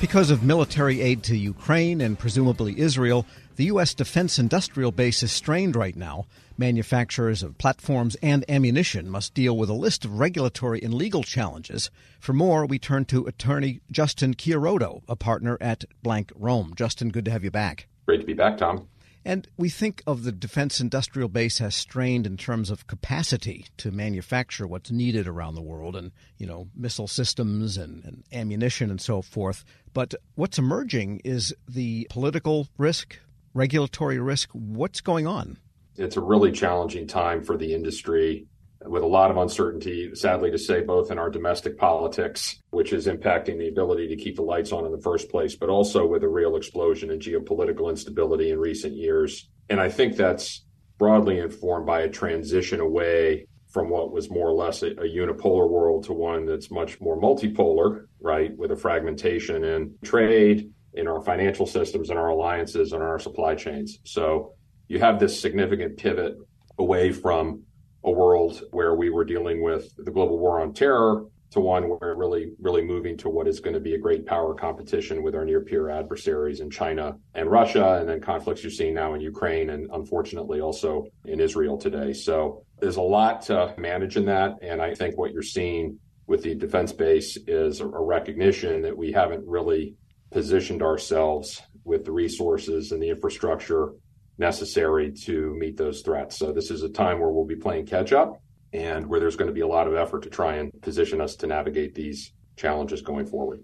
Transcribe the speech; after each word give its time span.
Because 0.00 0.30
of 0.30 0.42
military 0.42 1.02
aid 1.02 1.22
to 1.24 1.36
Ukraine 1.36 2.00
and 2.00 2.18
presumably 2.18 2.80
Israel, 2.80 3.26
the 3.56 3.66
U.S. 3.66 3.92
defense 3.92 4.38
industrial 4.38 4.92
base 4.92 5.22
is 5.22 5.30
strained 5.30 5.76
right 5.76 5.94
now. 5.94 6.24
Manufacturers 6.56 7.42
of 7.42 7.58
platforms 7.58 8.16
and 8.22 8.42
ammunition 8.48 9.10
must 9.10 9.34
deal 9.34 9.54
with 9.54 9.68
a 9.68 9.74
list 9.74 10.06
of 10.06 10.18
regulatory 10.18 10.80
and 10.82 10.94
legal 10.94 11.22
challenges. 11.22 11.90
For 12.18 12.32
more, 12.32 12.64
we 12.64 12.78
turn 12.78 13.04
to 13.06 13.26
attorney 13.26 13.82
Justin 13.90 14.32
Chiarodo, 14.32 15.02
a 15.06 15.16
partner 15.16 15.58
at 15.60 15.84
Blank 16.02 16.32
Rome. 16.34 16.72
Justin, 16.74 17.10
good 17.10 17.26
to 17.26 17.30
have 17.30 17.44
you 17.44 17.50
back. 17.50 17.86
Great 18.06 18.20
to 18.20 18.26
be 18.26 18.32
back, 18.32 18.56
Tom. 18.56 18.88
And 19.24 19.46
we 19.56 19.68
think 19.68 20.02
of 20.06 20.22
the 20.22 20.32
defense 20.32 20.80
industrial 20.80 21.28
base 21.28 21.60
as 21.60 21.74
strained 21.74 22.26
in 22.26 22.36
terms 22.36 22.70
of 22.70 22.86
capacity 22.86 23.66
to 23.76 23.90
manufacture 23.90 24.66
what's 24.66 24.90
needed 24.90 25.28
around 25.28 25.54
the 25.54 25.62
world 25.62 25.94
and, 25.94 26.12
you 26.38 26.46
know, 26.46 26.68
missile 26.74 27.06
systems 27.06 27.76
and, 27.76 28.02
and 28.04 28.24
ammunition 28.32 28.90
and 28.90 29.00
so 29.00 29.20
forth. 29.20 29.64
But 29.92 30.14
what's 30.36 30.58
emerging 30.58 31.20
is 31.24 31.54
the 31.68 32.06
political 32.08 32.68
risk, 32.78 33.18
regulatory 33.52 34.18
risk. 34.18 34.48
What's 34.52 35.02
going 35.02 35.26
on? 35.26 35.58
It's 35.96 36.16
a 36.16 36.22
really 36.22 36.52
challenging 36.52 37.06
time 37.06 37.42
for 37.42 37.58
the 37.58 37.74
industry 37.74 38.46
with 38.86 39.02
a 39.02 39.06
lot 39.06 39.30
of 39.30 39.36
uncertainty, 39.36 40.14
sadly 40.14 40.50
to 40.50 40.58
say, 40.58 40.80
both 40.80 41.10
in 41.10 41.18
our 41.18 41.30
domestic 41.30 41.76
politics, 41.76 42.60
which 42.70 42.92
is 42.92 43.06
impacting 43.06 43.58
the 43.58 43.68
ability 43.68 44.08
to 44.08 44.16
keep 44.16 44.36
the 44.36 44.42
lights 44.42 44.72
on 44.72 44.86
in 44.86 44.92
the 44.92 45.02
first 45.02 45.28
place, 45.28 45.54
but 45.54 45.68
also 45.68 46.06
with 46.06 46.22
a 46.22 46.28
real 46.28 46.56
explosion 46.56 47.10
in 47.10 47.18
geopolitical 47.18 47.90
instability 47.90 48.50
in 48.50 48.58
recent 48.58 48.94
years. 48.94 49.48
And 49.68 49.80
I 49.80 49.90
think 49.90 50.16
that's 50.16 50.64
broadly 50.98 51.38
informed 51.38 51.86
by 51.86 52.00
a 52.00 52.08
transition 52.08 52.80
away 52.80 53.46
from 53.68 53.88
what 53.88 54.12
was 54.12 54.30
more 54.30 54.48
or 54.48 54.54
less 54.54 54.82
a, 54.82 54.88
a 54.88 55.08
unipolar 55.08 55.68
world 55.68 56.04
to 56.04 56.12
one 56.12 56.44
that's 56.44 56.70
much 56.70 57.00
more 57.00 57.20
multipolar, 57.20 58.06
right, 58.20 58.56
with 58.56 58.72
a 58.72 58.76
fragmentation 58.76 59.62
in 59.62 59.94
trade, 60.02 60.72
in 60.94 61.06
our 61.06 61.20
financial 61.22 61.66
systems, 61.66 62.10
in 62.10 62.16
our 62.16 62.28
alliances, 62.28 62.92
and 62.92 63.02
our 63.02 63.18
supply 63.18 63.54
chains. 63.54 63.98
So 64.04 64.54
you 64.88 64.98
have 64.98 65.20
this 65.20 65.40
significant 65.40 65.98
pivot 65.98 66.34
away 66.78 67.12
from 67.12 67.62
a 68.04 68.10
world 68.10 68.62
where 68.70 68.94
we 68.94 69.10
were 69.10 69.24
dealing 69.24 69.62
with 69.62 69.94
the 69.96 70.10
global 70.10 70.38
war 70.38 70.60
on 70.60 70.72
terror 70.72 71.26
to 71.50 71.60
one 71.60 71.88
where 71.88 72.14
really, 72.14 72.52
really 72.60 72.82
moving 72.82 73.16
to 73.16 73.28
what 73.28 73.48
is 73.48 73.58
going 73.60 73.74
to 73.74 73.80
be 73.80 73.94
a 73.94 73.98
great 73.98 74.24
power 74.24 74.54
competition 74.54 75.22
with 75.22 75.34
our 75.34 75.44
near 75.44 75.60
peer 75.60 75.90
adversaries 75.90 76.60
in 76.60 76.70
China 76.70 77.16
and 77.34 77.50
Russia, 77.50 77.98
and 77.98 78.08
then 78.08 78.20
conflicts 78.20 78.62
you're 78.62 78.70
seeing 78.70 78.94
now 78.94 79.14
in 79.14 79.20
Ukraine 79.20 79.70
and 79.70 79.90
unfortunately 79.92 80.60
also 80.60 81.06
in 81.24 81.40
Israel 81.40 81.76
today. 81.76 82.12
So 82.12 82.64
there's 82.78 82.96
a 82.96 83.02
lot 83.02 83.42
to 83.42 83.74
manage 83.78 84.16
in 84.16 84.26
that. 84.26 84.58
And 84.62 84.80
I 84.80 84.94
think 84.94 85.18
what 85.18 85.32
you're 85.32 85.42
seeing 85.42 85.98
with 86.28 86.44
the 86.44 86.54
defense 86.54 86.92
base 86.92 87.36
is 87.48 87.80
a 87.80 87.86
recognition 87.86 88.82
that 88.82 88.96
we 88.96 89.10
haven't 89.10 89.44
really 89.44 89.96
positioned 90.30 90.82
ourselves 90.82 91.60
with 91.82 92.04
the 92.04 92.12
resources 92.12 92.92
and 92.92 93.02
the 93.02 93.08
infrastructure 93.08 93.90
necessary 94.40 95.12
to 95.12 95.54
meet 95.54 95.76
those 95.76 96.00
threats. 96.00 96.38
So 96.38 96.50
this 96.52 96.70
is 96.70 96.82
a 96.82 96.88
time 96.88 97.20
where 97.20 97.28
we'll 97.28 97.44
be 97.44 97.56
playing 97.56 97.86
catch 97.86 98.12
up 98.12 98.42
and 98.72 99.06
where 99.06 99.20
there's 99.20 99.36
going 99.36 99.50
to 99.50 99.54
be 99.54 99.60
a 99.60 99.66
lot 99.66 99.86
of 99.86 99.94
effort 99.94 100.22
to 100.22 100.30
try 100.30 100.56
and 100.56 100.72
position 100.82 101.20
us 101.20 101.36
to 101.36 101.46
navigate 101.46 101.94
these 101.94 102.32
challenges 102.56 103.02
going 103.02 103.26
forward. 103.26 103.62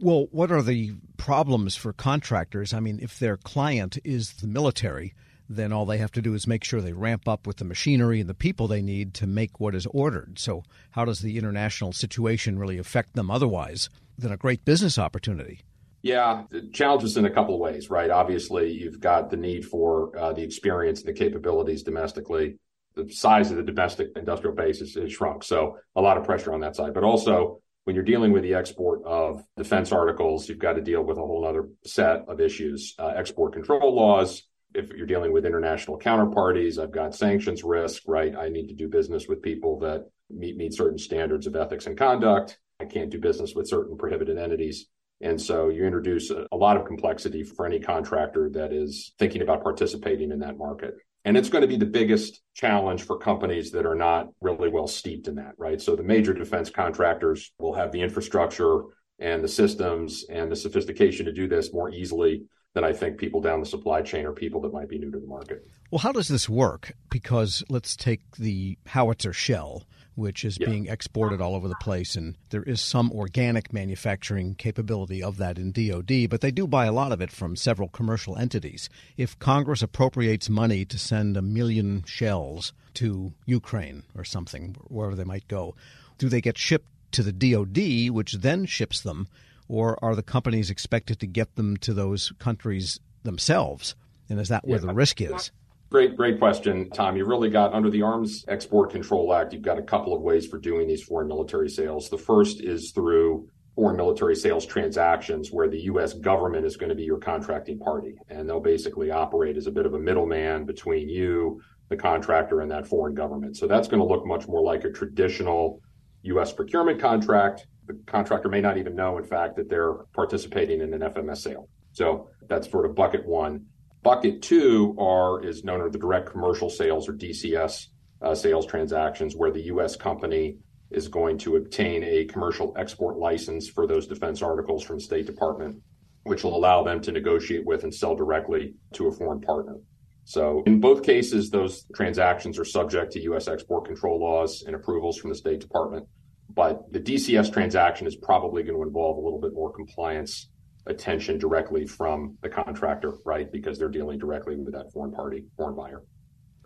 Well, 0.00 0.26
what 0.32 0.50
are 0.50 0.62
the 0.62 0.92
problems 1.18 1.76
for 1.76 1.92
contractors? 1.92 2.72
I 2.72 2.80
mean, 2.80 2.98
if 3.00 3.18
their 3.18 3.36
client 3.36 3.98
is 4.02 4.32
the 4.32 4.48
military, 4.48 5.14
then 5.48 5.72
all 5.72 5.84
they 5.84 5.98
have 5.98 6.12
to 6.12 6.22
do 6.22 6.34
is 6.34 6.46
make 6.46 6.64
sure 6.64 6.80
they 6.80 6.92
ramp 6.92 7.28
up 7.28 7.46
with 7.46 7.58
the 7.58 7.64
machinery 7.64 8.20
and 8.20 8.28
the 8.28 8.34
people 8.34 8.66
they 8.66 8.82
need 8.82 9.14
to 9.14 9.26
make 9.26 9.60
what 9.60 9.74
is 9.74 9.86
ordered. 9.86 10.38
So, 10.38 10.64
how 10.92 11.04
does 11.04 11.20
the 11.20 11.38
international 11.38 11.92
situation 11.92 12.58
really 12.58 12.78
affect 12.78 13.14
them 13.14 13.30
otherwise 13.30 13.90
than 14.18 14.32
a 14.32 14.38
great 14.38 14.64
business 14.64 14.98
opportunity? 14.98 15.60
Yeah, 16.04 16.42
the 16.50 16.68
challenges 16.68 17.16
in 17.16 17.24
a 17.24 17.30
couple 17.30 17.54
of 17.54 17.60
ways, 17.60 17.88
right? 17.88 18.10
Obviously, 18.10 18.70
you've 18.70 19.00
got 19.00 19.30
the 19.30 19.38
need 19.38 19.64
for 19.64 20.14
uh, 20.18 20.34
the 20.34 20.42
experience 20.42 21.00
and 21.00 21.08
the 21.08 21.18
capabilities 21.18 21.82
domestically. 21.82 22.58
The 22.94 23.10
size 23.10 23.50
of 23.50 23.56
the 23.56 23.62
domestic 23.62 24.08
industrial 24.14 24.54
base 24.54 24.82
is, 24.82 24.98
is 24.98 25.14
shrunk, 25.14 25.42
so 25.42 25.78
a 25.96 26.02
lot 26.02 26.18
of 26.18 26.24
pressure 26.24 26.52
on 26.52 26.60
that 26.60 26.76
side. 26.76 26.92
But 26.92 27.04
also, 27.04 27.62
when 27.84 27.96
you're 27.96 28.04
dealing 28.04 28.32
with 28.32 28.42
the 28.42 28.52
export 28.52 29.00
of 29.06 29.42
defense 29.56 29.92
articles, 29.92 30.46
you've 30.46 30.58
got 30.58 30.74
to 30.74 30.82
deal 30.82 31.02
with 31.02 31.16
a 31.16 31.22
whole 31.22 31.46
other 31.46 31.70
set 31.86 32.28
of 32.28 32.38
issues: 32.38 32.94
uh, 32.98 33.06
export 33.16 33.54
control 33.54 33.96
laws. 33.96 34.42
If 34.74 34.90
you're 34.90 35.06
dealing 35.06 35.32
with 35.32 35.46
international 35.46 35.98
counterparties, 35.98 36.78
I've 36.78 36.92
got 36.92 37.14
sanctions 37.14 37.64
risk, 37.64 38.02
right? 38.06 38.36
I 38.36 38.50
need 38.50 38.68
to 38.68 38.74
do 38.74 38.88
business 38.88 39.26
with 39.26 39.40
people 39.40 39.78
that 39.78 40.04
meet 40.28 40.58
meet 40.58 40.74
certain 40.74 40.98
standards 40.98 41.46
of 41.46 41.56
ethics 41.56 41.86
and 41.86 41.96
conduct. 41.96 42.58
I 42.78 42.84
can't 42.84 43.08
do 43.08 43.18
business 43.18 43.54
with 43.54 43.68
certain 43.68 43.96
prohibited 43.96 44.36
entities. 44.36 44.88
And 45.20 45.40
so 45.40 45.68
you 45.68 45.84
introduce 45.84 46.30
a, 46.30 46.46
a, 46.52 46.56
lot 46.56 46.76
of 46.76 46.86
complexity 46.86 47.42
for 47.42 47.66
any 47.66 47.80
contractor 47.80 48.50
that 48.50 48.72
is 48.72 49.14
thinking 49.18 49.42
about 49.42 49.62
participating 49.62 50.32
in 50.32 50.38
that 50.40 50.58
market. 50.58 50.94
And 51.24 51.36
it's 51.36 51.48
going 51.48 51.62
to 51.62 51.68
be 51.68 51.76
the 51.76 51.86
biggest 51.86 52.42
challenge 52.54 53.04
for 53.04 53.18
companies 53.18 53.70
that 53.70 53.86
are 53.86 53.94
not 53.94 54.28
really 54.40 54.68
well 54.68 54.86
steeped 54.86 55.28
in 55.28 55.36
that, 55.36 55.54
right? 55.56 55.80
So 55.80 55.96
the 55.96 56.02
major 56.02 56.34
defense 56.34 56.68
contractors 56.68 57.52
will 57.58 57.72
have 57.74 57.92
the 57.92 58.02
infrastructure 58.02 58.82
and 59.18 59.42
the 59.42 59.48
systems 59.48 60.26
and 60.28 60.50
the 60.50 60.56
sophistication 60.56 61.24
to 61.26 61.32
do 61.32 61.48
this 61.48 61.72
more 61.72 61.90
easily 61.90 62.42
than 62.74 62.84
I 62.84 62.92
think 62.92 63.18
people 63.18 63.40
down 63.40 63.60
the 63.60 63.66
supply 63.66 64.02
chain 64.02 64.26
or 64.26 64.32
people 64.32 64.60
that 64.62 64.72
might 64.72 64.88
be 64.88 64.98
new 64.98 65.10
to 65.10 65.18
the 65.18 65.26
market. 65.26 65.66
Well, 65.90 66.00
how 66.00 66.12
does 66.12 66.28
this 66.28 66.48
work? 66.48 66.92
Because 67.08 67.62
let's 67.68 67.96
take 67.96 68.36
the 68.36 68.76
howitzer 68.86 69.32
shell 69.32 69.84
which 70.14 70.44
is 70.44 70.58
yeah. 70.60 70.68
being 70.68 70.86
exported 70.86 71.40
all 71.40 71.54
over 71.54 71.68
the 71.68 71.74
place. 71.76 72.14
And 72.16 72.36
there 72.50 72.62
is 72.62 72.80
some 72.80 73.10
organic 73.12 73.72
manufacturing 73.72 74.54
capability 74.54 75.22
of 75.22 75.38
that 75.38 75.58
in 75.58 75.72
DoD, 75.72 76.28
but 76.30 76.40
they 76.40 76.50
do 76.50 76.66
buy 76.66 76.86
a 76.86 76.92
lot 76.92 77.12
of 77.12 77.20
it 77.20 77.30
from 77.30 77.56
several 77.56 77.88
commercial 77.88 78.36
entities. 78.36 78.88
If 79.16 79.38
Congress 79.38 79.82
appropriates 79.82 80.48
money 80.48 80.84
to 80.86 80.98
send 80.98 81.36
a 81.36 81.42
million 81.42 82.04
shells 82.06 82.72
to 82.94 83.32
Ukraine 83.46 84.04
or 84.16 84.24
something, 84.24 84.76
wherever 84.88 85.16
they 85.16 85.24
might 85.24 85.48
go, 85.48 85.74
do 86.18 86.28
they 86.28 86.40
get 86.40 86.58
shipped 86.58 86.88
to 87.12 87.22
the 87.22 87.32
DoD, 87.32 88.10
which 88.10 88.34
then 88.34 88.66
ships 88.66 89.00
them, 89.00 89.28
or 89.68 90.02
are 90.02 90.14
the 90.14 90.22
companies 90.22 90.70
expected 90.70 91.20
to 91.20 91.26
get 91.26 91.56
them 91.56 91.76
to 91.78 91.94
those 91.94 92.32
countries 92.38 93.00
themselves? 93.22 93.94
And 94.28 94.40
is 94.40 94.48
that 94.48 94.66
where 94.66 94.78
yeah. 94.78 94.86
the 94.86 94.94
risk 94.94 95.20
is? 95.20 95.50
Great, 95.90 96.16
great 96.16 96.38
question, 96.38 96.90
Tom. 96.90 97.16
You 97.16 97.24
really 97.24 97.50
got 97.50 97.72
under 97.72 97.90
the 97.90 98.02
Arms 98.02 98.44
Export 98.48 98.90
Control 98.90 99.32
Act, 99.32 99.52
you've 99.52 99.62
got 99.62 99.78
a 99.78 99.82
couple 99.82 100.14
of 100.14 100.22
ways 100.22 100.46
for 100.46 100.58
doing 100.58 100.88
these 100.88 101.02
foreign 101.02 101.28
military 101.28 101.68
sales. 101.68 102.08
The 102.08 102.18
first 102.18 102.60
is 102.60 102.90
through 102.90 103.48
foreign 103.74 103.96
military 103.96 104.36
sales 104.36 104.64
transactions 104.64 105.50
where 105.50 105.68
the 105.68 105.82
U.S. 105.82 106.12
government 106.14 106.64
is 106.64 106.76
going 106.76 106.90
to 106.90 106.94
be 106.94 107.02
your 107.02 107.18
contracting 107.18 107.78
party. 107.78 108.14
And 108.28 108.48
they'll 108.48 108.60
basically 108.60 109.10
operate 109.10 109.56
as 109.56 109.66
a 109.66 109.70
bit 109.70 109.86
of 109.86 109.94
a 109.94 109.98
middleman 109.98 110.64
between 110.64 111.08
you, 111.08 111.60
the 111.88 111.96
contractor, 111.96 112.60
and 112.60 112.70
that 112.70 112.86
foreign 112.86 113.14
government. 113.14 113.56
So 113.56 113.66
that's 113.66 113.88
going 113.88 114.00
to 114.00 114.06
look 114.06 114.26
much 114.26 114.46
more 114.46 114.62
like 114.62 114.84
a 114.84 114.90
traditional 114.90 115.80
U.S. 116.22 116.52
procurement 116.52 117.00
contract. 117.00 117.66
The 117.86 118.00
contractor 118.06 118.48
may 118.48 118.60
not 118.60 118.78
even 118.78 118.94
know, 118.94 119.18
in 119.18 119.24
fact, 119.24 119.56
that 119.56 119.68
they're 119.68 119.94
participating 120.14 120.80
in 120.80 120.94
an 120.94 121.00
FMS 121.00 121.38
sale. 121.38 121.68
So 121.92 122.28
that's 122.48 122.70
sort 122.70 122.86
of 122.86 122.94
bucket 122.94 123.26
one. 123.26 123.66
Bucket 124.02 124.42
two 124.42 124.94
are 124.98 125.42
is 125.42 125.64
known 125.64 125.84
as 125.84 125.92
the 125.92 125.98
direct 125.98 126.30
commercial 126.30 126.68
sales 126.68 127.08
or 127.08 127.12
DCS 127.12 127.86
uh, 128.22 128.34
sales 128.34 128.66
transactions, 128.66 129.34
where 129.34 129.50
the 129.50 129.62
U.S. 129.62 129.96
company 129.96 130.56
is 130.90 131.08
going 131.08 131.38
to 131.38 131.56
obtain 131.56 132.04
a 132.04 132.24
commercial 132.24 132.74
export 132.76 133.18
license 133.18 133.68
for 133.68 133.86
those 133.86 134.06
defense 134.06 134.42
articles 134.42 134.82
from 134.82 135.00
State 135.00 135.26
Department, 135.26 135.76
which 136.24 136.44
will 136.44 136.56
allow 136.56 136.82
them 136.82 137.00
to 137.02 137.12
negotiate 137.12 137.64
with 137.66 137.82
and 137.84 137.94
sell 137.94 138.14
directly 138.14 138.74
to 138.92 139.08
a 139.08 139.12
foreign 139.12 139.40
partner. 139.40 139.76
So 140.24 140.62
in 140.66 140.80
both 140.80 141.02
cases, 141.02 141.50
those 141.50 141.84
transactions 141.94 142.58
are 142.58 142.64
subject 142.64 143.12
to 143.12 143.20
U.S. 143.22 143.46
export 143.46 143.84
control 143.84 144.20
laws 144.20 144.64
and 144.66 144.74
approvals 144.74 145.18
from 145.18 145.30
the 145.30 145.36
State 145.36 145.60
Department. 145.60 146.06
But 146.54 146.92
the 146.92 147.00
DCS 147.00 147.52
transaction 147.52 148.06
is 148.06 148.16
probably 148.16 148.62
going 148.62 148.76
to 148.76 148.82
involve 148.82 149.18
a 149.18 149.20
little 149.20 149.40
bit 149.40 149.54
more 149.54 149.72
compliance 149.72 150.48
attention 150.86 151.38
directly 151.38 151.86
from 151.86 152.36
the 152.42 152.48
contractor, 152.48 153.14
right? 153.24 153.50
Because 153.50 153.78
they're 153.78 153.88
dealing 153.88 154.18
directly 154.18 154.56
with 154.56 154.74
that 154.74 154.92
foreign 154.92 155.12
party, 155.12 155.44
foreign 155.56 155.74
buyer. 155.74 156.02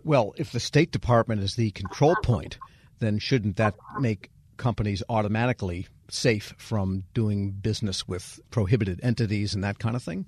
Well, 0.03 0.33
if 0.37 0.51
the 0.51 0.59
State 0.59 0.91
Department 0.91 1.41
is 1.41 1.55
the 1.55 1.71
control 1.71 2.15
point, 2.23 2.57
then 2.99 3.19
shouldn't 3.19 3.57
that 3.57 3.75
make 3.99 4.29
companies 4.57 5.01
automatically 5.09 5.87
safe 6.09 6.53
from 6.57 7.03
doing 7.13 7.51
business 7.51 8.07
with 8.07 8.39
prohibited 8.51 8.99
entities 9.03 9.53
and 9.53 9.63
that 9.63 9.79
kind 9.79 9.95
of 9.95 10.03
thing? 10.03 10.25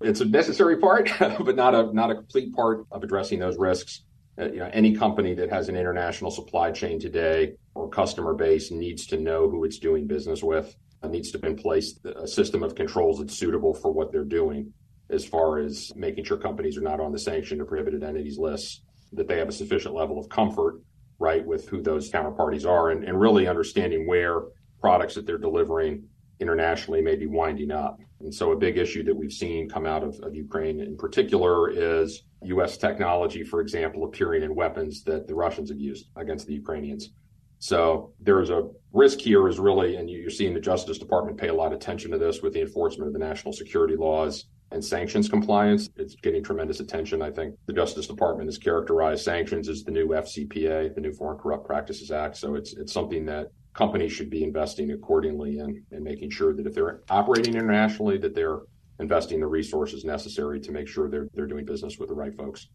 It's 0.00 0.20
a 0.20 0.24
necessary 0.24 0.76
part, 0.76 1.10
but 1.18 1.56
not 1.56 1.74
a 1.74 1.92
not 1.92 2.10
a 2.10 2.14
complete 2.14 2.54
part 2.54 2.86
of 2.90 3.02
addressing 3.02 3.38
those 3.38 3.56
risks. 3.56 4.02
Uh, 4.38 4.46
you 4.46 4.58
know, 4.58 4.70
any 4.72 4.94
company 4.96 5.34
that 5.34 5.50
has 5.50 5.68
an 5.68 5.76
international 5.76 6.30
supply 6.30 6.70
chain 6.70 6.98
today 6.98 7.54
or 7.74 7.88
customer 7.88 8.34
base 8.34 8.70
needs 8.70 9.06
to 9.06 9.16
know 9.16 9.48
who 9.48 9.64
it's 9.64 9.78
doing 9.78 10.06
business 10.06 10.42
with 10.42 10.74
needs 11.10 11.30
to 11.32 11.38
be 11.38 11.48
in 11.48 11.56
place 11.56 11.98
a 12.16 12.26
system 12.26 12.62
of 12.62 12.74
controls 12.74 13.18
that's 13.18 13.36
suitable 13.36 13.74
for 13.74 13.92
what 13.92 14.12
they're 14.12 14.24
doing 14.24 14.72
as 15.10 15.24
far 15.24 15.58
as 15.58 15.92
making 15.94 16.24
sure 16.24 16.36
companies 16.36 16.76
are 16.76 16.82
not 16.82 17.00
on 17.00 17.12
the 17.12 17.18
sanctioned 17.18 17.60
or 17.60 17.66
prohibited 17.66 18.02
entities 18.02 18.38
list, 18.38 18.82
that 19.12 19.28
they 19.28 19.38
have 19.38 19.48
a 19.48 19.52
sufficient 19.52 19.94
level 19.94 20.18
of 20.18 20.28
comfort, 20.28 20.80
right, 21.18 21.44
with 21.44 21.68
who 21.68 21.82
those 21.82 22.10
counterparties 22.10 22.66
are, 22.66 22.90
and, 22.90 23.04
and 23.04 23.20
really 23.20 23.46
understanding 23.46 24.06
where 24.06 24.42
products 24.80 25.14
that 25.14 25.26
they're 25.26 25.38
delivering 25.38 26.04
internationally 26.40 27.00
may 27.00 27.16
be 27.16 27.26
winding 27.26 27.70
up. 27.70 28.00
And 28.20 28.34
so, 28.34 28.52
a 28.52 28.56
big 28.56 28.78
issue 28.78 29.02
that 29.04 29.14
we've 29.14 29.32
seen 29.32 29.68
come 29.68 29.86
out 29.86 30.02
of, 30.02 30.18
of, 30.20 30.34
Ukraine 30.34 30.80
in 30.80 30.96
particular 30.96 31.70
is 31.70 32.24
U.S. 32.42 32.76
technology, 32.76 33.42
for 33.42 33.60
example, 33.60 34.04
appearing 34.04 34.42
in 34.42 34.54
weapons 34.54 35.02
that 35.04 35.26
the 35.26 35.34
Russians 35.34 35.68
have 35.70 35.80
used 35.80 36.06
against 36.16 36.46
the 36.46 36.54
Ukrainians. 36.54 37.10
So, 37.58 38.12
there's 38.20 38.50
a 38.50 38.68
risk 38.92 39.20
here, 39.20 39.48
is 39.48 39.58
really, 39.58 39.96
and 39.96 40.08
you're 40.08 40.30
seeing 40.30 40.54
the 40.54 40.60
Justice 40.60 40.98
Department 40.98 41.38
pay 41.38 41.48
a 41.48 41.54
lot 41.54 41.68
of 41.68 41.74
attention 41.74 42.10
to 42.12 42.18
this 42.18 42.42
with 42.42 42.52
the 42.52 42.60
enforcement 42.60 43.08
of 43.08 43.12
the 43.12 43.18
national 43.18 43.52
security 43.52 43.96
laws 43.96 44.46
and 44.70 44.84
sanctions 44.84 45.28
compliance. 45.28 45.90
It's 45.96 46.14
getting 46.16 46.42
tremendous 46.42 46.80
attention. 46.80 47.22
I 47.22 47.30
think 47.30 47.54
the 47.66 47.72
Justice 47.72 48.06
Department 48.06 48.48
has 48.48 48.58
characterized 48.58 49.24
sanctions 49.24 49.68
as 49.68 49.84
the 49.84 49.92
new 49.92 50.08
FCPA, 50.08 50.94
the 50.94 51.00
new 51.00 51.12
Foreign 51.12 51.38
Corrupt 51.38 51.66
Practices 51.66 52.10
Act. 52.10 52.36
So, 52.36 52.54
it's, 52.54 52.74
it's 52.74 52.92
something 52.92 53.24
that 53.26 53.48
companies 53.74 54.12
should 54.12 54.30
be 54.30 54.42
investing 54.42 54.92
accordingly 54.92 55.58
in 55.58 55.84
and 55.90 56.02
making 56.02 56.30
sure 56.30 56.54
that 56.54 56.66
if 56.66 56.74
they're 56.74 57.00
operating 57.10 57.54
internationally, 57.54 58.16
that 58.18 58.34
they're 58.34 58.60
investing 59.00 59.40
the 59.40 59.46
resources 59.46 60.04
necessary 60.04 60.60
to 60.60 60.72
make 60.72 60.88
sure 60.88 61.08
they're 61.08 61.28
they're 61.34 61.46
doing 61.46 61.64
business 61.64 61.98
with 61.98 62.08
the 62.08 62.14
right 62.14 62.34
folks. 62.36 62.68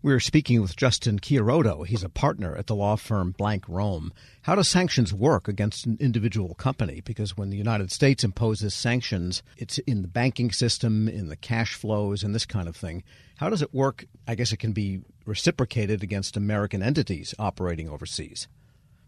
We're 0.00 0.20
speaking 0.20 0.62
with 0.62 0.76
Justin 0.76 1.18
Chiarodo. 1.18 1.84
He's 1.84 2.04
a 2.04 2.08
partner 2.08 2.54
at 2.56 2.68
the 2.68 2.76
law 2.76 2.94
firm 2.94 3.32
Blank 3.32 3.64
Rome. 3.68 4.12
How 4.42 4.54
do 4.54 4.62
sanctions 4.62 5.12
work 5.12 5.48
against 5.48 5.86
an 5.86 5.96
individual 5.98 6.54
company? 6.54 7.02
Because 7.04 7.36
when 7.36 7.50
the 7.50 7.56
United 7.56 7.90
States 7.90 8.22
imposes 8.22 8.74
sanctions, 8.74 9.42
it's 9.56 9.78
in 9.78 10.02
the 10.02 10.08
banking 10.08 10.52
system, 10.52 11.08
in 11.08 11.26
the 11.26 11.34
cash 11.34 11.74
flows, 11.74 12.22
and 12.22 12.32
this 12.32 12.46
kind 12.46 12.68
of 12.68 12.76
thing. 12.76 13.02
How 13.38 13.50
does 13.50 13.60
it 13.60 13.74
work? 13.74 14.04
I 14.28 14.36
guess 14.36 14.52
it 14.52 14.58
can 14.58 14.72
be 14.72 15.00
reciprocated 15.26 16.04
against 16.04 16.36
American 16.36 16.80
entities 16.80 17.34
operating 17.36 17.88
overseas. 17.88 18.46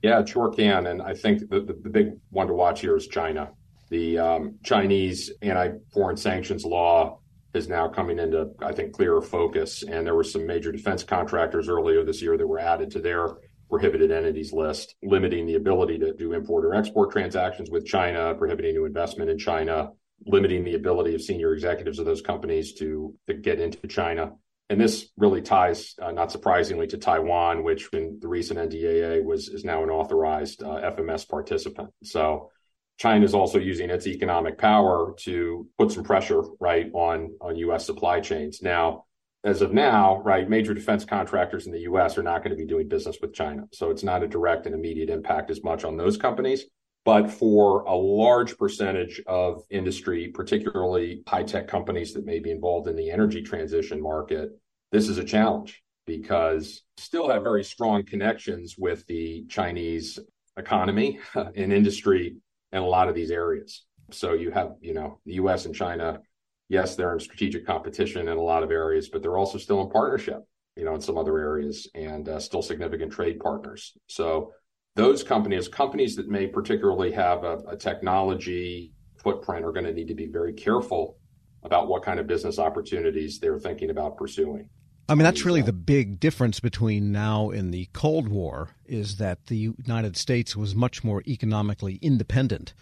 Yeah, 0.02 0.20
it 0.20 0.29
sure 0.29 0.50
can. 0.50 0.87
And 0.87 1.02
I 1.02 1.14
think 1.14 1.41
the, 1.50 1.61
the, 1.61 1.75
the 1.82 1.91
big 1.91 2.12
one 2.31 2.47
to 2.47 2.55
watch 2.55 2.81
here 2.81 2.97
is 2.97 3.06
China. 3.06 3.50
The 3.91 4.19
um, 4.19 4.58
Chinese 4.64 5.31
anti 5.43 5.73
foreign 5.93 6.17
sanctions 6.17 6.64
law 6.64 7.19
is 7.55 7.69
now 7.69 7.88
coming 7.88 8.19
into, 8.19 8.50
I 8.62 8.73
think, 8.73 8.93
clearer 8.93 9.20
focus. 9.20 9.82
And 9.82 10.06
there 10.06 10.14
were 10.14 10.25
some 10.25 10.47
major 10.47 10.70
defense 10.70 11.02
contractors 11.02 11.69
earlier 11.69 12.05
this 12.05 12.23
year 12.23 12.37
that 12.37 12.47
were 12.47 12.61
added 12.61 12.91
to 12.93 13.00
their 13.00 13.29
prohibited 13.69 14.11
entities 14.11 14.52
list, 14.52 14.97
limiting 15.02 15.47
the 15.47 15.55
ability 15.56 15.99
to 15.99 16.12
do 16.14 16.32
import 16.32 16.64
or 16.64 16.75
export 16.75 17.11
transactions 17.11 17.70
with 17.70 17.87
China, 17.87 18.35
prohibiting 18.35 18.75
new 18.75 18.85
investment 18.85 19.31
in 19.31 19.38
China, 19.38 19.91
limiting 20.26 20.64
the 20.64 20.75
ability 20.75 21.14
of 21.14 21.23
senior 21.23 21.53
executives 21.53 21.99
of 21.99 22.06
those 22.06 22.23
companies 22.23 22.75
to, 22.75 23.14
to 23.26 23.35
get 23.35 23.61
into 23.61 23.87
China. 23.87 24.32
And 24.70 24.81
this 24.81 25.08
really 25.17 25.43
ties, 25.43 25.96
uh, 26.00 26.12
not 26.12 26.31
surprisingly, 26.31 26.87
to 26.87 26.96
Taiwan, 26.96 27.64
which 27.64 27.88
in 27.93 28.19
the 28.20 28.28
recent 28.28 28.61
NDAA 28.61 29.22
was 29.25 29.49
is 29.49 29.64
now 29.64 29.82
an 29.82 29.90
authorized 29.90 30.62
uh, 30.62 30.93
FMS 30.93 31.28
participant. 31.28 31.90
So 32.05 32.52
China 32.96 33.25
is 33.25 33.34
also 33.34 33.58
using 33.58 33.90
its 33.90 34.06
economic 34.06 34.58
power 34.58 35.14
to 35.20 35.67
put 35.76 35.90
some 35.90 36.05
pressure 36.05 36.43
right 36.61 36.88
on 36.94 37.34
on 37.40 37.56
U.S. 37.56 37.84
supply 37.84 38.20
chains. 38.20 38.62
Now, 38.62 39.06
as 39.43 39.61
of 39.61 39.72
now, 39.72 40.19
right, 40.22 40.49
major 40.49 40.72
defense 40.72 41.05
contractors 41.05 41.67
in 41.67 41.72
the 41.72 41.81
U.S. 41.81 42.17
are 42.17 42.22
not 42.22 42.44
going 42.44 42.56
to 42.56 42.62
be 42.62 42.67
doing 42.67 42.87
business 42.87 43.19
with 43.20 43.34
China, 43.34 43.64
so 43.72 43.90
it's 43.90 44.05
not 44.05 44.22
a 44.22 44.28
direct 44.28 44.67
and 44.67 44.75
immediate 44.75 45.11
impact 45.11 45.50
as 45.50 45.64
much 45.64 45.82
on 45.82 45.96
those 45.96 46.17
companies. 46.17 46.67
But 47.05 47.31
for 47.31 47.82
a 47.82 47.94
large 47.94 48.58
percentage 48.58 49.23
of 49.26 49.62
industry, 49.70 50.29
particularly 50.29 51.23
high 51.26 51.44
tech 51.44 51.67
companies 51.67 52.12
that 52.12 52.26
may 52.26 52.41
be 52.41 52.50
involved 52.50 52.88
in 52.88 52.97
the 52.97 53.11
energy 53.11 53.43
transition 53.43 54.02
market, 54.02 54.50
this 54.93 55.08
is 55.08 55.17
a 55.19 55.25
challenge 55.25 55.82
because 56.06 56.82
still 56.97 57.31
have 57.31 57.43
very 57.43 57.64
strong 57.64 58.05
connections 58.05 58.76
with 58.76 59.06
the 59.06 59.44
Chinese 59.49 60.19
economy 60.56 61.19
and 61.35 61.73
industry 61.73 62.37
in 62.73 62.79
a 62.79 62.87
lot 62.87 63.08
of 63.08 63.14
these 63.14 63.31
areas. 63.31 63.85
So 64.11 64.35
you 64.35 64.50
have, 64.50 64.73
you 64.81 64.93
know, 64.93 65.20
the 65.25 65.35
US 65.35 65.67
and 65.67 65.75
China, 65.75 66.20
yes, 66.69 66.96
they're 66.96 67.12
in 67.12 67.20
strategic 67.20 67.67
competition 67.67 68.29
in 68.29 68.37
a 68.37 68.43
lot 68.43 68.62
of 68.62 68.70
areas, 68.70 69.08
but 69.08 69.23
they're 69.23 69.38
also 69.38 69.58
still 69.58 69.81
in 69.82 69.91
partnership, 69.91 70.41
you 70.76 70.85
know, 70.85 70.94
in 70.94 71.00
some 71.00 71.17
other 71.17 71.38
areas 71.38 71.88
and 71.94 72.29
uh, 72.29 72.41
still 72.41 72.62
significant 72.62 73.12
trade 73.12 73.38
partners. 73.41 73.96
So 74.06 74.53
those 75.00 75.23
companies, 75.23 75.69
companies 75.69 76.17
that 76.17 76.29
may 76.29 76.47
particularly 76.47 77.12
have 77.12 77.44
a, 77.44 77.58
a 77.69 77.76
technology 77.76 78.93
footprint, 79.17 79.64
are 79.64 79.73
going 79.73 79.87
to 79.87 79.93
need 79.93 80.08
to 80.08 80.14
be 80.14 80.26
very 80.26 80.52
careful 80.52 81.17
about 81.62 81.88
what 81.88 82.02
kind 82.02 82.20
of 82.20 82.26
business 82.26 82.58
opportunities 82.58 83.38
they're 83.38 83.58
thinking 83.58 83.91
about 83.91 84.17
pursuing. 84.17 84.69
I 85.08 85.14
mean, 85.14 85.25
that's 85.25 85.44
really 85.44 85.62
the 85.62 85.73
big 85.73 86.20
difference 86.20 86.61
between 86.61 87.11
now 87.11 87.50
and 87.50 87.75
the 87.75 87.88
Cold 87.93 88.29
War 88.29 88.70
is 88.87 89.17
that 89.17 89.47
the 89.47 89.56
United 89.56 90.17
States 90.17 90.55
was 90.56 90.75
much 90.75 91.03
more 91.03 91.23
economically 91.26 91.99
independent, 92.00 92.75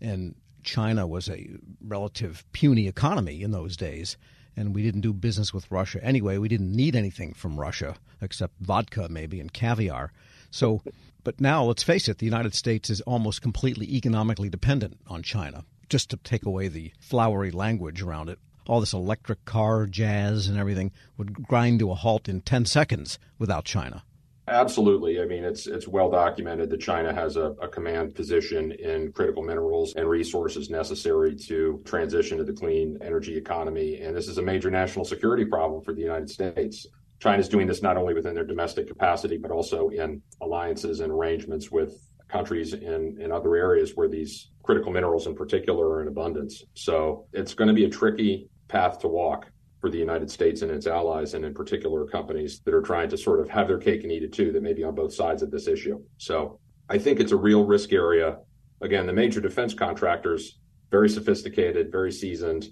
and 0.00 0.36
China 0.62 1.06
was 1.06 1.28
a 1.28 1.50
relative 1.80 2.44
puny 2.52 2.86
economy 2.86 3.42
in 3.42 3.50
those 3.50 3.76
days. 3.76 4.16
And 4.54 4.74
we 4.74 4.82
didn't 4.82 5.00
do 5.00 5.14
business 5.14 5.54
with 5.54 5.70
Russia 5.70 6.04
anyway. 6.04 6.36
We 6.36 6.48
didn't 6.48 6.76
need 6.76 6.94
anything 6.94 7.32
from 7.32 7.58
Russia 7.58 7.96
except 8.20 8.54
vodka, 8.60 9.08
maybe, 9.08 9.40
and 9.40 9.50
caviar. 9.50 10.12
So, 10.50 10.82
but 11.24 11.40
now 11.40 11.64
let's 11.64 11.82
face 11.82 12.08
it, 12.08 12.18
the 12.18 12.26
United 12.26 12.54
States 12.54 12.90
is 12.90 13.00
almost 13.02 13.42
completely 13.42 13.94
economically 13.94 14.48
dependent 14.48 14.98
on 15.06 15.22
China. 15.22 15.64
Just 15.88 16.10
to 16.10 16.16
take 16.16 16.46
away 16.46 16.68
the 16.68 16.92
flowery 16.98 17.50
language 17.50 18.02
around 18.02 18.28
it, 18.28 18.38
all 18.66 18.80
this 18.80 18.92
electric 18.92 19.44
car 19.44 19.86
jazz 19.86 20.48
and 20.48 20.58
everything 20.58 20.92
would 21.16 21.46
grind 21.46 21.80
to 21.80 21.90
a 21.90 21.94
halt 21.94 22.28
in 22.28 22.40
10 22.40 22.64
seconds 22.64 23.18
without 23.38 23.64
China. 23.64 24.04
Absolutely. 24.48 25.20
I 25.20 25.24
mean, 25.24 25.44
it's 25.44 25.68
it's 25.68 25.86
well 25.86 26.10
documented 26.10 26.68
that 26.70 26.80
China 26.80 27.14
has 27.14 27.36
a, 27.36 27.54
a, 27.62 27.68
command 27.68 28.16
position 28.16 28.72
in 28.72 29.12
critical 29.12 29.42
minerals 29.42 29.94
and 29.94 30.08
resources 30.08 30.68
necessary 30.68 31.36
to 31.46 31.80
transition 31.84 32.38
to 32.38 32.44
the 32.44 32.52
clean 32.52 32.98
energy 33.02 33.36
economy. 33.36 34.00
And 34.00 34.16
this 34.16 34.26
is 34.26 34.38
a 34.38 34.42
major 34.42 34.68
national 34.68 35.04
security 35.04 35.44
problem 35.44 35.80
for 35.80 35.94
the 35.94 36.00
United 36.00 36.28
States. 36.28 36.88
China's 37.22 37.48
doing 37.48 37.68
this 37.68 37.82
not 37.82 37.96
only 37.96 38.14
within 38.14 38.34
their 38.34 38.44
domestic 38.44 38.88
capacity, 38.88 39.36
but 39.36 39.52
also 39.52 39.90
in 39.90 40.20
alliances 40.40 40.98
and 40.98 41.12
arrangements 41.12 41.70
with 41.70 41.94
countries 42.26 42.72
in, 42.72 43.16
in 43.20 43.30
other 43.30 43.54
areas 43.54 43.92
where 43.94 44.08
these 44.08 44.50
critical 44.64 44.90
minerals 44.90 45.28
in 45.28 45.34
particular 45.36 45.88
are 45.88 46.02
in 46.02 46.08
abundance. 46.08 46.64
So 46.74 47.26
it's 47.32 47.54
going 47.54 47.68
to 47.68 47.74
be 47.74 47.84
a 47.84 47.88
tricky 47.88 48.48
path 48.66 48.98
to 49.00 49.08
walk 49.08 49.46
for 49.80 49.88
the 49.88 49.98
United 49.98 50.32
States 50.32 50.62
and 50.62 50.70
its 50.72 50.88
allies, 50.88 51.34
and 51.34 51.44
in 51.44 51.54
particular 51.54 52.06
companies 52.06 52.60
that 52.64 52.74
are 52.74 52.82
trying 52.82 53.08
to 53.10 53.16
sort 53.16 53.38
of 53.38 53.48
have 53.48 53.68
their 53.68 53.78
cake 53.78 54.02
and 54.02 54.10
eat 54.10 54.24
it 54.24 54.32
too, 54.32 54.50
that 54.50 54.62
may 54.62 54.72
be 54.72 54.82
on 54.82 54.94
both 54.94 55.14
sides 55.14 55.42
of 55.42 55.52
this 55.52 55.68
issue. 55.68 56.02
So 56.18 56.58
I 56.88 56.98
think 56.98 57.20
it's 57.20 57.32
a 57.32 57.36
real 57.36 57.64
risk 57.64 57.92
area. 57.92 58.38
Again, 58.80 59.06
the 59.06 59.12
major 59.12 59.40
defense 59.40 59.74
contractors, 59.74 60.58
very 60.90 61.08
sophisticated, 61.08 61.92
very 61.92 62.10
seasoned. 62.10 62.70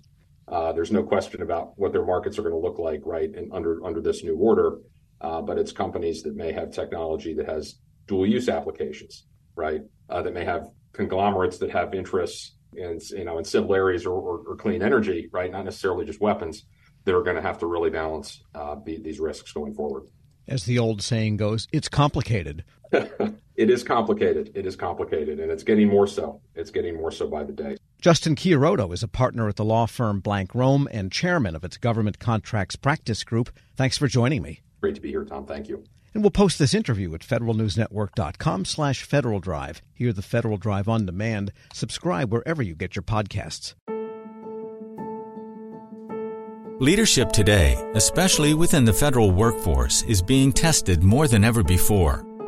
Uh, 0.50 0.72
there's 0.72 0.90
no 0.90 1.02
question 1.02 1.42
about 1.42 1.78
what 1.78 1.92
their 1.92 2.04
markets 2.04 2.38
are 2.38 2.42
going 2.42 2.54
to 2.54 2.58
look 2.58 2.78
like, 2.78 3.00
right, 3.04 3.32
and 3.34 3.52
under 3.52 3.84
under 3.84 4.00
this 4.00 4.24
new 4.24 4.36
order. 4.36 4.78
Uh, 5.20 5.40
but 5.40 5.58
it's 5.58 5.70
companies 5.70 6.22
that 6.22 6.34
may 6.34 6.50
have 6.50 6.72
technology 6.72 7.34
that 7.34 7.46
has 7.46 7.76
dual 8.06 8.26
use 8.26 8.48
applications, 8.48 9.26
right, 9.54 9.82
uh, 10.08 10.22
that 10.22 10.34
may 10.34 10.44
have 10.44 10.66
conglomerates 10.92 11.58
that 11.58 11.70
have 11.70 11.94
interests 11.94 12.56
in 12.74 12.98
you 13.10 13.24
know 13.24 13.38
in 13.38 13.44
civil 13.44 13.74
areas 13.74 14.06
or, 14.06 14.56
clean 14.56 14.82
energy, 14.82 15.28
right? 15.32 15.52
Not 15.52 15.64
necessarily 15.64 16.04
just 16.04 16.20
weapons. 16.20 16.64
That 17.06 17.16
are 17.16 17.22
going 17.22 17.36
to 17.36 17.42
have 17.42 17.58
to 17.60 17.66
really 17.66 17.88
balance 17.88 18.42
uh, 18.54 18.76
these 18.84 19.18
risks 19.18 19.52
going 19.52 19.72
forward. 19.72 20.02
As 20.46 20.64
the 20.64 20.78
old 20.78 21.00
saying 21.00 21.38
goes, 21.38 21.66
it's 21.72 21.88
complicated. 21.88 22.62
it 22.92 23.70
is 23.70 23.82
complicated. 23.82 24.50
It 24.54 24.66
is 24.66 24.76
complicated, 24.76 25.40
and 25.40 25.50
it's 25.50 25.62
getting 25.62 25.88
more 25.88 26.06
so. 26.06 26.42
It's 26.54 26.70
getting 26.70 26.96
more 26.96 27.10
so 27.10 27.26
by 27.26 27.44
the 27.44 27.52
day. 27.52 27.76
Justin 28.00 28.34
Chiarodo 28.34 28.94
is 28.94 29.02
a 29.02 29.08
partner 29.08 29.46
at 29.46 29.56
the 29.56 29.64
law 29.64 29.84
firm 29.84 30.20
Blank 30.20 30.54
Rome 30.54 30.88
and 30.90 31.12
chairman 31.12 31.54
of 31.54 31.64
its 31.64 31.76
government 31.76 32.18
contracts 32.18 32.74
practice 32.74 33.24
group. 33.24 33.50
Thanks 33.76 33.98
for 33.98 34.08
joining 34.08 34.40
me. 34.40 34.60
Great 34.80 34.94
to 34.94 35.02
be 35.02 35.10
here, 35.10 35.24
Tom. 35.24 35.44
Thank 35.44 35.68
you. 35.68 35.84
And 36.14 36.22
we'll 36.22 36.30
post 36.30 36.58
this 36.58 36.72
interview 36.72 37.14
at 37.14 37.20
federalnewsnetwork.com 37.20 38.64
slash 38.64 39.02
Federal 39.02 39.38
Drive. 39.38 39.82
Hear 39.92 40.14
the 40.14 40.22
Federal 40.22 40.56
Drive 40.56 40.88
on 40.88 41.04
demand. 41.04 41.52
Subscribe 41.74 42.32
wherever 42.32 42.62
you 42.62 42.74
get 42.74 42.96
your 42.96 43.02
podcasts. 43.02 43.74
Leadership 46.80 47.30
today, 47.32 47.76
especially 47.94 48.54
within 48.54 48.86
the 48.86 48.94
federal 48.94 49.30
workforce, 49.30 50.02
is 50.04 50.22
being 50.22 50.50
tested 50.50 51.02
more 51.02 51.28
than 51.28 51.44
ever 51.44 51.62
before. 51.62 52.24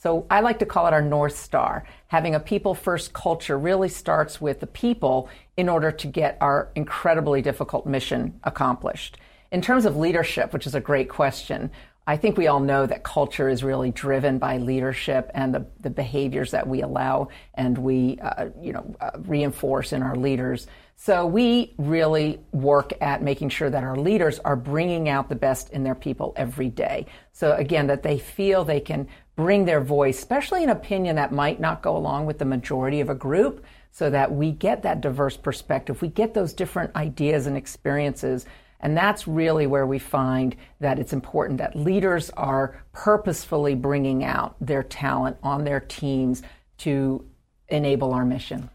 So 0.00 0.26
I 0.30 0.40
like 0.40 0.60
to 0.60 0.66
call 0.66 0.86
it 0.86 0.92
our 0.92 1.02
North 1.02 1.36
Star. 1.36 1.84
Having 2.06 2.36
a 2.36 2.40
people 2.40 2.72
first 2.72 3.12
culture 3.12 3.58
really 3.58 3.88
starts 3.88 4.40
with 4.40 4.60
the 4.60 4.66
people 4.68 5.28
in 5.56 5.68
order 5.68 5.90
to 5.90 6.06
get 6.06 6.38
our 6.40 6.70
incredibly 6.76 7.42
difficult 7.42 7.84
mission 7.84 8.38
accomplished. 8.44 9.18
In 9.50 9.60
terms 9.60 9.86
of 9.86 9.96
leadership, 9.96 10.52
which 10.52 10.68
is 10.68 10.76
a 10.76 10.80
great 10.80 11.08
question, 11.08 11.72
I 12.06 12.16
think 12.16 12.38
we 12.38 12.46
all 12.46 12.60
know 12.60 12.86
that 12.86 13.02
culture 13.02 13.48
is 13.48 13.64
really 13.64 13.90
driven 13.90 14.38
by 14.38 14.58
leadership 14.58 15.30
and 15.34 15.52
the, 15.52 15.66
the 15.80 15.90
behaviors 15.90 16.52
that 16.52 16.66
we 16.66 16.80
allow 16.80 17.28
and 17.54 17.76
we, 17.76 18.18
uh, 18.22 18.50
you 18.62 18.72
know, 18.72 18.94
uh, 19.00 19.10
reinforce 19.18 19.92
in 19.92 20.02
our 20.02 20.16
leaders. 20.16 20.68
So 20.96 21.26
we 21.26 21.74
really 21.76 22.40
work 22.52 22.92
at 23.00 23.22
making 23.22 23.50
sure 23.50 23.68
that 23.68 23.84
our 23.84 23.96
leaders 23.96 24.38
are 24.38 24.56
bringing 24.56 25.08
out 25.08 25.28
the 25.28 25.34
best 25.34 25.70
in 25.70 25.84
their 25.84 25.94
people 25.94 26.32
every 26.36 26.70
day. 26.70 27.06
So 27.32 27.52
again, 27.52 27.88
that 27.88 28.02
they 28.02 28.18
feel 28.18 28.64
they 28.64 28.80
can 28.80 29.06
bring 29.38 29.64
their 29.64 29.80
voice, 29.80 30.18
especially 30.18 30.64
an 30.64 30.70
opinion 30.70 31.16
that 31.16 31.30
might 31.32 31.60
not 31.60 31.80
go 31.80 31.96
along 31.96 32.26
with 32.26 32.38
the 32.38 32.44
majority 32.44 33.00
of 33.00 33.08
a 33.08 33.14
group, 33.14 33.64
so 33.92 34.10
that 34.10 34.30
we 34.30 34.50
get 34.50 34.82
that 34.82 35.00
diverse 35.00 35.36
perspective. 35.36 36.02
We 36.02 36.08
get 36.08 36.34
those 36.34 36.52
different 36.52 36.94
ideas 36.96 37.46
and 37.46 37.56
experiences 37.56 38.44
and 38.80 38.96
that's 38.96 39.26
really 39.26 39.66
where 39.66 39.86
we 39.86 39.98
find 39.98 40.54
that 40.80 40.98
it's 40.98 41.12
important 41.12 41.58
that 41.58 41.74
leaders 41.74 42.30
are 42.30 42.80
purposefully 42.92 43.74
bringing 43.74 44.24
out 44.24 44.54
their 44.60 44.82
talent 44.82 45.36
on 45.42 45.64
their 45.64 45.80
teams 45.80 46.42
to 46.78 47.24
enable 47.68 48.12
our 48.12 48.24
mission. 48.24 48.70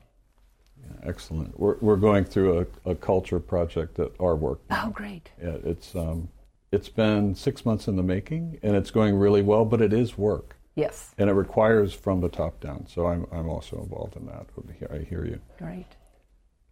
Yeah, 0.81 1.09
excellent. 1.09 1.57
We're, 1.57 1.77
we're 1.79 1.95
going 1.95 2.25
through 2.25 2.67
a, 2.85 2.91
a 2.91 2.95
culture 2.95 3.39
project 3.39 3.97
at 3.99 4.11
our 4.19 4.35
work. 4.35 4.59
Oh, 4.71 4.91
great. 4.93 5.31
Yeah, 5.41 5.57
it's, 5.63 5.95
um, 5.95 6.27
it's 6.71 6.89
been 6.89 7.33
six 7.33 7.65
months 7.65 7.87
in 7.87 7.95
the 7.95 8.03
making, 8.03 8.59
and 8.61 8.75
it's 8.75 8.91
going 8.91 9.15
really 9.15 9.41
well, 9.41 9.63
but 9.63 9.81
it 9.81 9.93
is 9.93 10.17
work. 10.17 10.52
Yes. 10.75 11.13
And 11.17 11.29
it 11.29 11.33
requires 11.33 11.93
from 11.93 12.21
the 12.21 12.29
top 12.29 12.59
down. 12.59 12.87
So 12.87 13.07
I'm, 13.07 13.27
I'm 13.31 13.47
also 13.47 13.79
involved 13.79 14.15
in 14.15 14.25
that. 14.25 14.47
I 14.91 14.99
hear 14.99 15.25
you. 15.25 15.39
Great. 15.57 15.85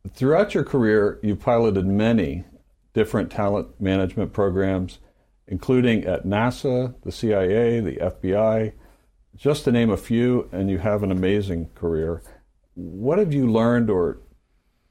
Throughout 0.10 0.53
your 0.53 0.63
career, 0.63 1.20
you've 1.22 1.39
piloted 1.39 1.86
many 1.86 2.46
different 2.93 3.31
talent 3.31 3.79
management 3.79 4.34
programs, 4.34 5.00
including 5.48 6.05
at 6.05 6.25
NASA, 6.25 6.96
the 7.03 7.12
CIA, 7.12 7.79
the 7.79 7.98
FBI, 7.98 8.74
just 9.36 9.63
to 9.63 9.72
name 9.72 9.89
a 9.89 9.98
few, 9.98 10.50
and 10.51 10.70
you 10.70 10.79
have 10.79 11.03
an 11.03 11.12
amazing 11.12 11.70
career. 11.75 12.22
What 12.74 13.20
have 13.20 13.34
you 13.34 13.50
learned, 13.50 13.89
or 13.89 14.20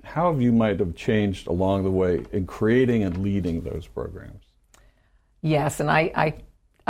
how 0.05 0.33
have 0.33 0.41
you 0.41 0.53
might 0.53 0.81
have 0.81 0.95
changed 0.95 1.47
along 1.47 1.85
the 1.85 1.91
way 1.91 2.25
in 2.33 2.47
creating 2.47 3.03
and 3.03 3.19
leading 3.19 3.63
those 3.63 3.87
programs? 3.87 4.45
Yes, 5.43 5.81
and 5.81 5.91
I, 5.91 6.13
I, 6.15 6.35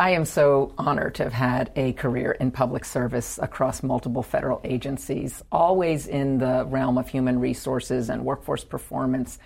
I 0.01 0.11
am 0.11 0.25
so 0.25 0.75
honored 0.79 1.15
to 1.17 1.25
have 1.25 1.33
had 1.33 1.71
a 1.77 1.93
career 1.93 2.33
in 2.33 2.51
public 2.51 2.85
service 2.85 3.39
across 3.41 3.85
multiple 3.85 4.25
federal 4.25 4.61
agencies, 4.65 5.45
always 5.53 6.09
in 6.09 6.39
the 6.39 6.65
realm 6.67 6.99
of 6.99 7.09
human 7.09 7.39
resources 7.39 8.11
and 8.11 8.25
workforce 8.25 8.65
performance 8.65 9.39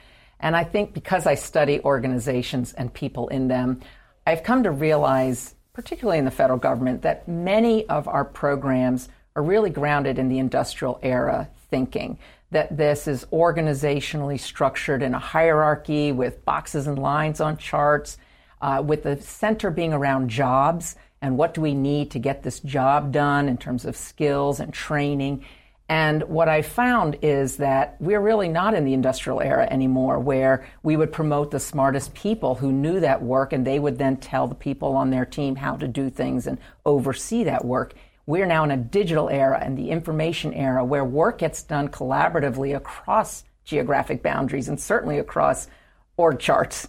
and 0.44 0.54
I 0.54 0.64
think 0.64 0.92
because 0.92 1.26
I 1.26 1.36
study 1.36 1.80
organizations 1.80 2.74
and 2.74 2.92
people 2.92 3.28
in 3.28 3.48
them, 3.48 3.80
I've 4.26 4.42
come 4.42 4.62
to 4.64 4.70
realize, 4.70 5.54
particularly 5.72 6.18
in 6.18 6.26
the 6.26 6.30
federal 6.30 6.58
government, 6.58 7.00
that 7.02 7.26
many 7.26 7.88
of 7.88 8.08
our 8.08 8.26
programs 8.26 9.08
are 9.36 9.42
really 9.42 9.70
grounded 9.70 10.18
in 10.18 10.28
the 10.28 10.38
industrial 10.38 10.98
era 11.02 11.48
thinking. 11.70 12.18
That 12.50 12.76
this 12.76 13.08
is 13.08 13.24
organizationally 13.32 14.38
structured 14.38 15.02
in 15.02 15.14
a 15.14 15.18
hierarchy 15.18 16.12
with 16.12 16.44
boxes 16.44 16.86
and 16.86 16.98
lines 16.98 17.40
on 17.40 17.56
charts, 17.56 18.18
uh, 18.64 18.80
with 18.80 19.02
the 19.02 19.20
center 19.20 19.70
being 19.70 19.92
around 19.92 20.30
jobs 20.30 20.96
and 21.20 21.36
what 21.36 21.52
do 21.52 21.60
we 21.60 21.74
need 21.74 22.10
to 22.10 22.18
get 22.18 22.42
this 22.42 22.60
job 22.60 23.12
done 23.12 23.46
in 23.46 23.58
terms 23.58 23.84
of 23.84 23.94
skills 23.94 24.58
and 24.58 24.72
training. 24.72 25.44
And 25.86 26.22
what 26.22 26.48
I 26.48 26.62
found 26.62 27.18
is 27.20 27.58
that 27.58 27.96
we're 28.00 28.22
really 28.22 28.48
not 28.48 28.72
in 28.72 28.86
the 28.86 28.94
industrial 28.94 29.42
era 29.42 29.68
anymore, 29.70 30.18
where 30.18 30.66
we 30.82 30.96
would 30.96 31.12
promote 31.12 31.50
the 31.50 31.60
smartest 31.60 32.14
people 32.14 32.54
who 32.54 32.72
knew 32.72 33.00
that 33.00 33.20
work 33.20 33.52
and 33.52 33.66
they 33.66 33.78
would 33.78 33.98
then 33.98 34.16
tell 34.16 34.46
the 34.46 34.54
people 34.54 34.96
on 34.96 35.10
their 35.10 35.26
team 35.26 35.56
how 35.56 35.76
to 35.76 35.86
do 35.86 36.08
things 36.08 36.46
and 36.46 36.58
oversee 36.86 37.44
that 37.44 37.66
work. 37.66 37.92
We're 38.24 38.46
now 38.46 38.64
in 38.64 38.70
a 38.70 38.78
digital 38.78 39.28
era 39.28 39.58
and 39.62 39.76
the 39.76 39.90
information 39.90 40.54
era 40.54 40.82
where 40.82 41.04
work 41.04 41.36
gets 41.36 41.62
done 41.62 41.88
collaboratively 41.88 42.74
across 42.74 43.44
geographic 43.66 44.22
boundaries 44.22 44.68
and 44.70 44.80
certainly 44.80 45.18
across 45.18 45.68
org 46.16 46.38
charts. 46.38 46.88